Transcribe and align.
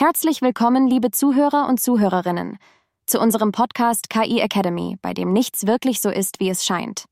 Herzlich 0.00 0.42
willkommen, 0.42 0.86
liebe 0.86 1.10
Zuhörer 1.10 1.68
und 1.68 1.80
Zuhörerinnen, 1.80 2.58
zu 3.06 3.18
unserem 3.18 3.50
Podcast 3.50 4.08
KI 4.08 4.38
Academy, 4.38 4.96
bei 5.02 5.12
dem 5.12 5.32
nichts 5.32 5.66
wirklich 5.66 6.00
so 6.00 6.08
ist, 6.08 6.38
wie 6.38 6.50
es 6.50 6.64
scheint. 6.64 7.06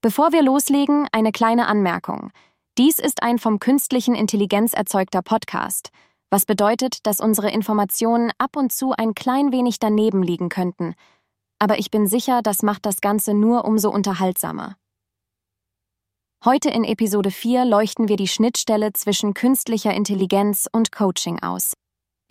Bevor 0.00 0.32
wir 0.32 0.42
loslegen, 0.42 1.06
eine 1.12 1.30
kleine 1.30 1.68
Anmerkung. 1.68 2.32
Dies 2.78 2.98
ist 2.98 3.22
ein 3.22 3.38
vom 3.38 3.60
künstlichen 3.60 4.16
Intelligenz 4.16 4.72
erzeugter 4.72 5.22
Podcast, 5.22 5.90
was 6.30 6.46
bedeutet, 6.46 7.06
dass 7.06 7.20
unsere 7.20 7.52
Informationen 7.52 8.32
ab 8.38 8.56
und 8.56 8.72
zu 8.72 8.90
ein 8.90 9.14
klein 9.14 9.52
wenig 9.52 9.78
daneben 9.78 10.24
liegen 10.24 10.48
könnten. 10.48 10.96
Aber 11.60 11.78
ich 11.78 11.92
bin 11.92 12.08
sicher, 12.08 12.42
das 12.42 12.64
macht 12.64 12.86
das 12.86 13.00
Ganze 13.00 13.34
nur 13.34 13.64
umso 13.64 13.88
unterhaltsamer. 13.88 14.74
Heute 16.44 16.70
in 16.70 16.82
Episode 16.82 17.30
4 17.30 17.64
leuchten 17.66 18.08
wir 18.08 18.16
die 18.16 18.26
Schnittstelle 18.26 18.94
zwischen 18.94 19.32
künstlicher 19.32 19.94
Intelligenz 19.94 20.68
und 20.72 20.90
Coaching 20.90 21.40
aus. 21.40 21.74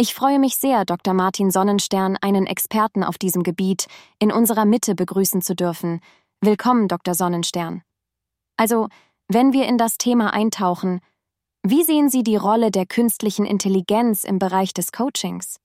Ich 0.01 0.13
freue 0.13 0.39
mich 0.39 0.55
sehr, 0.55 0.85
Dr. 0.85 1.13
Martin 1.13 1.51
Sonnenstern, 1.51 2.15
einen 2.21 2.47
Experten 2.47 3.03
auf 3.03 3.17
diesem 3.17 3.43
Gebiet, 3.43 3.87
in 4.17 4.31
unserer 4.31 4.63
Mitte 4.63 4.95
begrüßen 4.95 5.41
zu 5.41 5.55
dürfen. 5.55 5.99
Willkommen, 6.39 6.87
Dr. 6.87 7.15
Sonnenstern. 7.15 7.81
Also, 8.55 8.87
wenn 9.27 9.51
wir 9.51 9.67
in 9.67 9.77
das 9.77 9.97
Thema 9.97 10.33
eintauchen, 10.33 11.01
wie 11.67 11.83
sehen 11.83 12.09
Sie 12.09 12.23
die 12.23 12.37
Rolle 12.37 12.71
der 12.71 12.85
künstlichen 12.85 13.45
Intelligenz 13.45 14.23
im 14.23 14.39
Bereich 14.39 14.73
des 14.73 14.93
Coachings? 14.93 15.57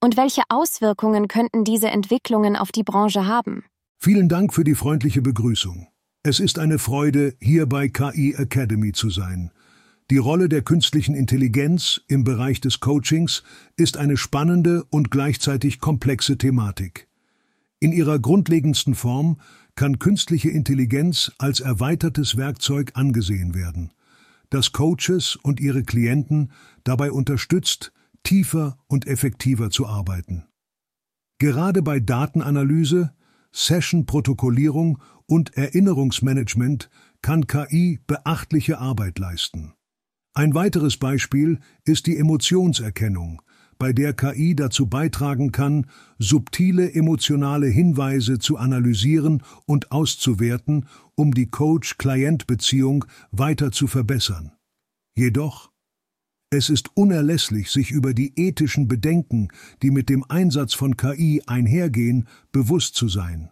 Und 0.00 0.16
welche 0.16 0.42
Auswirkungen 0.50 1.26
könnten 1.26 1.64
diese 1.64 1.88
Entwicklungen 1.88 2.54
auf 2.54 2.70
die 2.70 2.84
Branche 2.84 3.26
haben? 3.26 3.64
Vielen 3.98 4.28
Dank 4.28 4.54
für 4.54 4.62
die 4.62 4.76
freundliche 4.76 5.20
Begrüßung. 5.20 5.88
Es 6.22 6.38
ist 6.38 6.60
eine 6.60 6.78
Freude, 6.78 7.34
hier 7.40 7.66
bei 7.66 7.88
KI 7.88 8.36
Academy 8.38 8.92
zu 8.92 9.10
sein. 9.10 9.50
Die 10.10 10.18
Rolle 10.18 10.48
der 10.48 10.62
künstlichen 10.62 11.14
Intelligenz 11.14 12.00
im 12.08 12.24
Bereich 12.24 12.60
des 12.60 12.80
Coachings 12.80 13.44
ist 13.76 13.96
eine 13.96 14.16
spannende 14.16 14.82
und 14.90 15.12
gleichzeitig 15.12 15.78
komplexe 15.78 16.36
Thematik. 16.36 17.06
In 17.78 17.92
ihrer 17.92 18.18
grundlegendsten 18.18 18.96
Form 18.96 19.40
kann 19.76 20.00
künstliche 20.00 20.50
Intelligenz 20.50 21.30
als 21.38 21.60
erweitertes 21.60 22.36
Werkzeug 22.36 22.90
angesehen 22.94 23.54
werden, 23.54 23.92
das 24.50 24.72
Coaches 24.72 25.36
und 25.36 25.60
ihre 25.60 25.84
Klienten 25.84 26.50
dabei 26.82 27.12
unterstützt, 27.12 27.92
tiefer 28.24 28.78
und 28.88 29.06
effektiver 29.06 29.70
zu 29.70 29.86
arbeiten. 29.86 30.44
Gerade 31.38 31.82
bei 31.82 32.00
Datenanalyse, 32.00 33.12
Session-Protokollierung 33.52 35.00
und 35.26 35.56
Erinnerungsmanagement 35.56 36.90
kann 37.22 37.46
KI 37.46 38.00
beachtliche 38.08 38.78
Arbeit 38.78 39.20
leisten. 39.20 39.74
Ein 40.40 40.54
weiteres 40.54 40.96
Beispiel 40.96 41.58
ist 41.84 42.06
die 42.06 42.16
Emotionserkennung, 42.16 43.42
bei 43.78 43.92
der 43.92 44.14
KI 44.14 44.56
dazu 44.56 44.86
beitragen 44.86 45.52
kann, 45.52 45.84
subtile 46.18 46.94
emotionale 46.94 47.66
Hinweise 47.66 48.38
zu 48.38 48.56
analysieren 48.56 49.42
und 49.66 49.92
auszuwerten, 49.92 50.86
um 51.14 51.34
die 51.34 51.50
Coach-Klient-Beziehung 51.50 53.04
weiter 53.30 53.70
zu 53.70 53.86
verbessern. 53.86 54.52
Jedoch, 55.14 55.70
es 56.48 56.70
ist 56.70 56.96
unerlässlich, 56.96 57.70
sich 57.70 57.90
über 57.90 58.14
die 58.14 58.32
ethischen 58.40 58.88
Bedenken, 58.88 59.48
die 59.82 59.90
mit 59.90 60.08
dem 60.08 60.24
Einsatz 60.26 60.72
von 60.72 60.96
KI 60.96 61.42
einhergehen, 61.46 62.28
bewusst 62.50 62.94
zu 62.94 63.08
sein. 63.08 63.50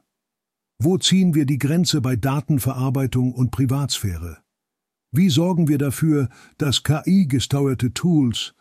Wo 0.79 0.97
ziehen 0.97 1.35
wir 1.35 1.45
die 1.45 1.59
Grenze 1.59 2.01
bei 2.01 2.17
Datenverarbeitung 2.17 3.35
und 3.35 3.51
Privatsphäre? 3.51 4.39
Wie 5.11 5.31
sorgen 5.31 5.69
wir 5.69 5.79
dafür, 5.79 6.29
dass 6.59 6.83
KI-gesteuerte 6.83 7.95
Tools 7.95 8.55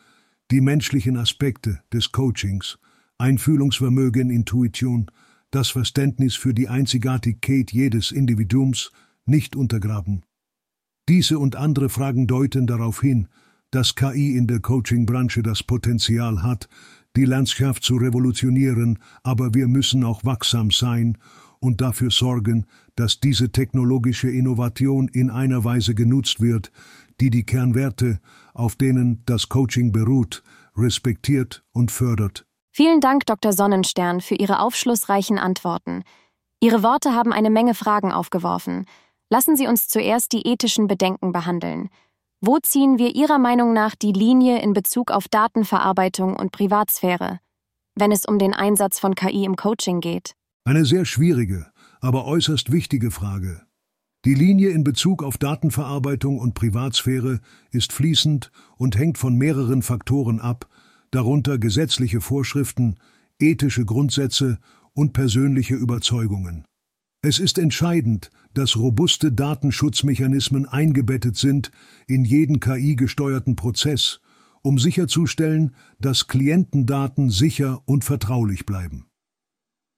die 0.50 0.62
menschlichen 0.62 1.17
Aspekte 1.17 1.81
des 1.92 2.14
Coachings, 2.14 2.80
Einfühlungsvermögen, 3.17 4.30
Intuition, 4.30 5.12
das 5.52 5.70
Verständnis 5.70 6.36
für 6.36 6.53
die 6.53 6.70
Einzigartigkeit 6.70 7.72
jedes 7.72 8.12
Individuums 8.12 8.92
nicht 9.25 9.58
untergraben? 9.58 10.24
Diese 11.09 11.38
und 11.38 11.58
andere 11.58 11.90
Fragen 11.90 12.28
deuten 12.28 12.66
darauf 12.66 13.02
hin, 13.02 13.28
dass 13.72 13.96
KI 13.96 14.38
in 14.38 14.47
der 14.47 14.62
Coaching-Branche 14.62 15.44
das 15.44 15.64
Potenzial 15.64 16.44
hat, 16.44 16.69
die 17.18 17.25
Landschaft 17.25 17.84
zu 17.84 17.97
revolutionieren, 17.97 19.00
aber 19.24 19.53
wir 19.53 19.68
müssen 19.68 20.06
auch 20.06 20.24
wachsam 20.24 20.72
sein 20.72 21.18
und 21.59 21.81
dafür 21.81 22.12
sorgen, 22.12 22.66
dass 22.95 23.19
diese 23.19 23.51
technologische 23.51 24.29
Innovation 24.29 25.07
in 25.07 25.29
einer 25.29 25.63
Weise 25.63 25.95
genutzt 25.95 26.41
wird, 26.41 26.72
die 27.19 27.29
die 27.29 27.45
Kernwerte, 27.45 28.19
auf 28.53 28.75
denen 28.75 29.23
das 29.25 29.50
Coaching 29.50 29.91
beruht, 29.91 30.44
respektiert 30.75 31.63
und 31.72 31.91
fördert. 31.91 32.46
Vielen 32.72 33.01
Dank, 33.01 33.25
Dr. 33.25 33.53
Sonnenstern, 33.53 34.22
für 34.22 34.35
Ihre 34.35 34.59
aufschlussreichen 34.59 35.40
Antworten. 35.40 36.03
Ihre 36.59 36.84
Worte 36.84 37.13
haben 37.13 37.34
eine 37.34 37.50
Menge 37.50 37.73
Fragen 37.73 38.12
aufgeworfen. 38.12 38.85
Lassen 39.29 39.56
Sie 39.56 39.67
uns 39.67 39.88
zuerst 39.88 40.31
die 40.31 40.47
ethischen 40.47 40.88
Bedenken 40.88 41.31
behandeln. 41.31 41.90
Wo 42.40 42.59
ziehen 42.59 43.00
wir 43.00 43.16
Ihrer 43.16 43.40
Meinung 43.40 43.73
nach 43.73 43.96
die 43.96 44.12
Linie 44.12 44.62
in 44.62 44.73
Bezug 44.73 45.09
auf 45.09 45.28
Datenverarbeitung 45.28 46.35
und 46.35 46.51
Privatsphäre, 46.51 47.40
wenn 47.96 48.12
es 48.12 48.25
um 48.25 48.38
den 48.38 48.53
Einsatz 48.53 49.00
von 49.00 49.16
KI 49.16 49.44
im 49.44 49.56
Coaching 49.56 50.01
geht? 50.01 50.35
Eine 50.67 50.83
sehr 50.83 51.05
schwierige, 51.05 51.67
aber 52.01 52.25
äußerst 52.25 52.73
wichtige 52.73 53.09
Frage. 53.09 53.61
Die 54.25 54.33
Linie 54.33 54.72
in 54.72 54.83
Bezug 54.83 55.23
auf 55.23 55.38
Datenverarbeitung 55.38 56.39
und 56.39 56.55
Privatsphäre 56.55 57.39
ist 57.72 57.94
fließend 57.94 58.51
und 58.75 58.97
hängt 58.97 59.17
von 59.17 59.38
mehreren 59.38 59.81
Faktoren 59.81 60.41
ab, 60.41 60.67
darunter 61.09 61.57
gesetzliche 61.57 62.19
Vorschriften, 62.19 62.95
ethische 63.39 63.85
Grundsätze 63.85 64.59
und 64.91 65.13
persönliche 65.13 65.75
Überzeugungen. 65.75 66.66
Es 67.22 67.39
ist 67.39 67.59
entscheidend, 67.59 68.29
dass 68.53 68.75
robuste 68.75 69.31
Datenschutzmechanismen 69.31 70.66
eingebettet 70.66 71.38
sind 71.38 71.72
in 72.07 72.25
jeden 72.25 72.59
KI-gesteuerten 72.59 73.55
Prozess, 73.55 74.19
um 74.63 74.79
sicherzustellen, 74.79 75.73
dass 76.01 76.28
Klientendaten 76.28 77.29
sicher 77.29 77.84
und 77.85 78.03
vertraulich 78.03 78.66
bleiben. 78.66 79.06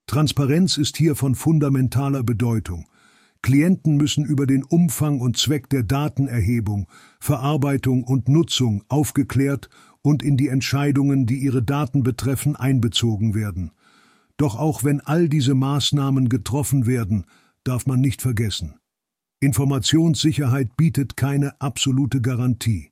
Transparenz 0.10 0.78
ist 0.78 0.98
hier 0.98 1.16
von 1.16 1.36
fundamentaler 1.36 2.24
Bedeutung. 2.24 2.88
Klienten 3.44 3.96
müssen 3.96 4.26
über 4.26 4.48
den 4.48 4.64
Umfang 4.64 5.20
und 5.20 5.38
Zweck 5.38 5.70
der 5.70 5.84
Datenerhebung, 5.84 6.88
Verarbeitung 7.20 8.04
und 8.04 8.28
Nutzung 8.28 8.84
aufgeklärt 8.88 9.70
und 10.02 10.24
in 10.24 10.36
die 10.36 10.48
Entscheidungen, 10.48 11.28
die 11.28 11.38
ihre 11.38 11.62
Daten 11.62 12.02
betreffen, 12.02 12.56
einbezogen 12.56 13.36
werden. 13.36 13.70
Doch 14.38 14.56
auch 14.56 14.84
wenn 14.84 15.00
all 15.00 15.30
diese 15.30 15.54
Maßnahmen 15.54 16.28
getroffen 16.28 16.88
werden, 16.88 17.26
darf 17.64 17.86
man 17.86 18.02
nicht 18.02 18.24
vergessen. 18.24 18.80
Informationssicherheit 19.40 20.76
bietet 20.76 21.18
keine 21.18 21.62
absolute 21.62 22.20
Garantie. 22.20 22.90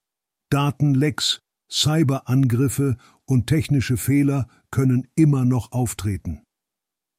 Datenlecks, 0.51 1.41
Cyberangriffe 1.67 2.95
und 3.25 3.47
technische 3.47 3.97
Fehler 3.97 4.47
können 4.69 5.07
immer 5.15 5.45
noch 5.45 5.71
auftreten. 5.71 6.43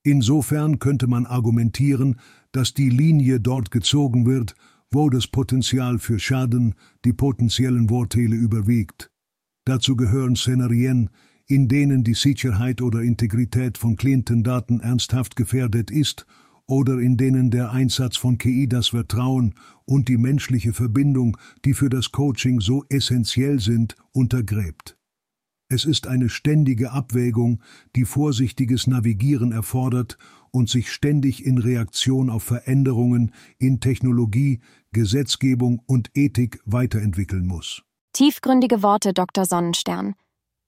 Insofern 0.02 0.78
könnte 0.78 1.06
man 1.06 1.26
argumentieren, 1.26 2.16
dass 2.52 2.74
die 2.74 2.88
Linie 2.88 3.40
dort 3.40 3.70
gezogen 3.70 4.26
wird, 4.26 4.54
wo 4.90 5.10
das 5.10 5.26
Potenzial 5.26 5.98
für 5.98 6.18
Schaden 6.18 6.74
die 7.04 7.12
potenziellen 7.12 7.88
Vorteile 7.88 8.36
überwiegt. 8.36 9.10
Dazu 9.64 9.96
gehören 9.96 10.34
Szenarien, 10.34 11.10
in 11.46 11.68
denen 11.68 12.04
die 12.04 12.14
Sicherheit 12.14 12.80
oder 12.82 13.02
Integrität 13.02 13.78
von 13.78 13.96
Klientendaten 13.96 14.80
ernsthaft 14.80 15.36
gefährdet 15.36 15.90
ist 15.90 16.26
oder 16.66 16.98
in 16.98 17.16
denen 17.16 17.50
der 17.50 17.72
Einsatz 17.72 18.16
von 18.16 18.36
KI 18.36 18.68
das 18.68 18.88
Vertrauen 18.88 19.54
und 19.86 20.08
die 20.08 20.18
menschliche 20.18 20.74
Verbindung, 20.74 21.38
die 21.64 21.72
für 21.72 21.88
das 21.88 22.12
Coaching 22.12 22.60
so 22.60 22.84
essentiell 22.90 23.58
sind, 23.60 23.96
untergräbt. 24.12 24.97
Es 25.70 25.84
ist 25.84 26.06
eine 26.06 26.30
ständige 26.30 26.92
Abwägung, 26.92 27.62
die 27.94 28.06
vorsichtiges 28.06 28.86
Navigieren 28.86 29.52
erfordert 29.52 30.16
und 30.50 30.70
sich 30.70 30.90
ständig 30.90 31.44
in 31.44 31.58
Reaktion 31.58 32.30
auf 32.30 32.42
Veränderungen 32.42 33.34
in 33.58 33.78
Technologie, 33.78 34.60
Gesetzgebung 34.92 35.82
und 35.86 36.10
Ethik 36.14 36.62
weiterentwickeln 36.64 37.46
muss. 37.46 37.82
Tiefgründige 38.14 38.82
Worte, 38.82 39.12
Dr. 39.12 39.44
Sonnenstern. 39.44 40.14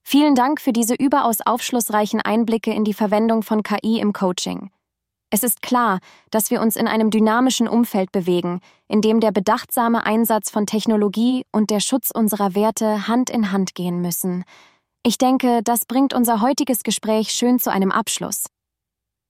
Vielen 0.02 0.34
Dank 0.34 0.60
für 0.60 0.74
diese 0.74 0.94
überaus 0.94 1.38
aufschlussreichen 1.40 2.20
Einblicke 2.20 2.74
in 2.74 2.84
die 2.84 2.94
Verwendung 2.94 3.42
von 3.42 3.62
KI 3.62 4.00
im 4.00 4.12
Coaching. 4.12 4.70
Es 5.30 5.42
ist 5.42 5.62
klar, 5.62 6.00
dass 6.30 6.50
wir 6.50 6.60
uns 6.60 6.76
in 6.76 6.86
einem 6.86 7.10
dynamischen 7.10 7.68
Umfeld 7.68 8.12
bewegen, 8.12 8.60
in 8.86 9.00
dem 9.00 9.20
der 9.20 9.32
bedachtsame 9.32 10.04
Einsatz 10.04 10.50
von 10.50 10.66
Technologie 10.66 11.46
und 11.52 11.70
der 11.70 11.80
Schutz 11.80 12.10
unserer 12.10 12.54
Werte 12.54 13.08
Hand 13.08 13.30
in 13.30 13.50
Hand 13.50 13.74
gehen 13.74 14.02
müssen. 14.02 14.44
Ich 15.02 15.16
denke, 15.16 15.62
das 15.64 15.86
bringt 15.86 16.12
unser 16.12 16.42
heutiges 16.42 16.82
Gespräch 16.82 17.30
schön 17.30 17.58
zu 17.58 17.72
einem 17.72 17.90
Abschluss. 17.90 18.44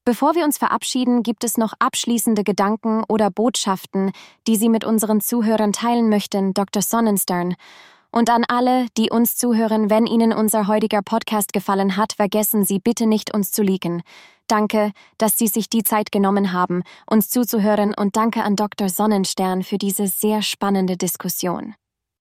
Bevor 0.05 0.35
wir 0.35 0.45
uns 0.45 0.59
verabschieden, 0.59 1.23
gibt 1.23 1.45
es 1.45 1.57
noch 1.57 1.75
abschließende 1.79 2.43
Gedanken 2.43 3.05
oder 3.09 3.31
Botschaften, 3.31 4.11
die 4.49 4.57
Sie 4.57 4.69
mit 4.69 4.85
unseren 4.85 5.21
Zuhörern 5.21 5.73
teilen 5.73 6.09
möchten, 6.09 6.55
Dr. 6.55 6.83
Sonnenstern. 6.83 7.55
Und 8.11 8.31
an 8.31 8.45
alle, 8.49 8.87
die 8.97 9.11
uns 9.11 9.37
zuhören, 9.37 9.91
wenn 9.91 10.07
Ihnen 10.07 10.33
unser 10.33 10.67
heutiger 10.67 11.03
Podcast 11.03 11.53
gefallen 11.53 11.97
hat, 11.97 12.15
vergessen 12.15 12.65
Sie 12.65 12.81
bitte 12.81 13.07
nicht, 13.07 13.33
uns 13.33 13.53
zu 13.53 13.63
liken. 13.63 14.03
Danke, 14.49 14.91
dass 15.19 15.39
Sie 15.39 15.47
sich 15.47 15.69
die 15.69 15.85
Zeit 15.85 16.11
genommen 16.11 16.53
haben, 16.53 16.83
uns 17.09 17.29
zuzuhören 17.29 17.95
und 17.95 18.17
danke 18.17 18.43
an 18.43 18.57
Dr. 18.57 18.89
Sonnenstern 18.89 19.63
für 19.63 19.79
diese 19.79 20.09
sehr 20.09 20.43
spannende 20.43 20.97
Diskussion. 20.97 21.77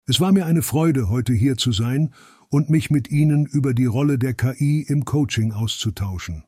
Es 0.05 0.21
war 0.21 0.33
mir 0.33 0.44
eine 0.44 0.61
Freude, 0.61 1.09
heute 1.09 1.33
hier 1.33 1.56
zu 1.56 1.73
sein 1.73 2.12
und 2.50 2.71
mich 2.71 2.91
mit 2.91 3.11
Ihnen 3.11 3.47
über 3.47 3.75
die 3.75 3.87
Rolle 3.87 4.19
der 4.19 4.35
KI 4.35 4.83
im 4.83 5.05
Coaching 5.05 5.53
auszutauschen. 5.53 6.45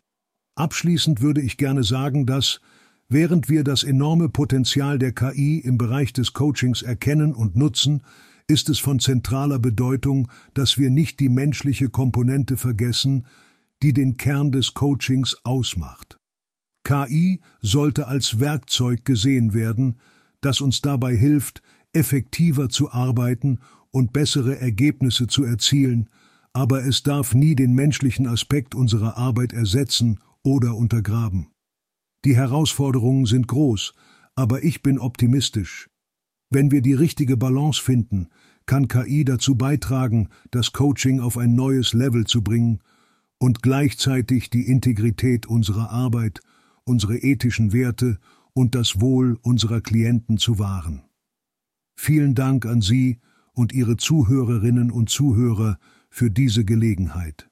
Abschließend 0.55 1.21
würde 1.21 1.41
ich 1.41 1.57
gerne 1.57 1.85
sagen, 1.85 2.27
dass, 2.27 2.61
während 3.09 3.49
wir 3.49 3.65
das 3.65 3.85
enorme 3.85 4.29
Potenzial 4.29 4.99
der 4.99 5.13
KI 5.13 5.59
im 5.59 5.79
Bereich 5.79 6.13
des 6.13 6.33
Coachings 6.33 6.83
erkennen 6.83 7.35
und 7.35 7.57
nutzen, 7.57 8.03
ist 8.47 8.69
es 8.69 8.79
von 8.79 8.99
zentraler 8.99 9.59
Bedeutung, 9.59 10.29
dass 10.55 10.77
wir 10.77 10.91
nicht 10.91 11.21
die 11.21 11.29
menschliche 11.29 11.89
Komponente 11.89 12.57
vergessen, 12.57 13.27
die 13.83 13.93
den 13.93 14.17
Kern 14.17 14.53
des 14.53 14.75
Coachings 14.75 15.37
ausmacht. 15.45 16.19
KI 16.85 17.41
sollte 17.61 18.09
als 18.09 18.41
Werkzeug 18.41 19.05
gesehen 19.05 19.55
werden, 19.55 19.99
das 20.41 20.61
uns 20.61 20.81
dabei 20.81 21.15
hilft, 21.15 21.63
effektiver 21.93 22.69
zu 22.69 22.91
arbeiten 22.91 23.59
und 23.91 24.13
bessere 24.13 24.61
Ergebnisse 24.61 25.27
zu 25.27 25.45
erzielen, 25.45 26.09
aber 26.53 26.85
es 26.85 27.03
darf 27.03 27.35
nie 27.35 27.55
den 27.55 27.75
menschlichen 27.75 28.27
Aspekt 28.27 28.75
unserer 28.75 29.17
Arbeit 29.17 29.53
ersetzen 29.53 30.21
oder 30.43 30.77
untergraben. 30.77 31.49
Die 32.25 32.37
Herausforderungen 32.37 33.27
sind 33.27 33.49
groß, 33.49 33.95
aber 34.35 34.63
ich 34.63 34.83
bin 34.83 34.99
optimistisch. 34.99 35.89
Wenn 36.51 36.71
wir 36.71 36.83
die 36.83 36.95
richtige 36.95 37.37
Balance 37.37 37.81
finden, 37.81 38.29
kann 38.67 38.89
KI 38.89 39.25
dazu 39.25 39.55
beitragen, 39.55 40.29
das 40.51 40.73
Coaching 40.73 41.21
auf 41.21 41.39
ein 41.39 41.55
neues 41.55 41.93
Level 41.93 42.27
zu 42.27 42.43
bringen 42.43 42.81
und 43.39 43.63
gleichzeitig 43.63 44.51
die 44.51 44.67
Integrität 44.67 45.47
unserer 45.47 45.91
Arbeit, 45.91 46.41
unsere 46.85 47.17
ethischen 47.17 47.73
Werte 47.73 48.19
und 48.53 48.75
das 48.75 49.01
Wohl 49.01 49.39
unserer 49.43 49.81
Klienten 49.81 50.39
zu 50.39 50.59
wahren. 50.59 51.03
Vielen 51.97 52.35
Dank 52.35 52.67
an 52.67 52.81
Sie 52.81 53.19
und 53.53 53.73
Ihre 53.73 53.97
Zuhörerinnen 53.97 54.91
und 54.91 55.11
Zuhörer 55.11 55.79
für 56.09 56.31
diese 56.31 56.65
Gelegenheit. 56.65 57.50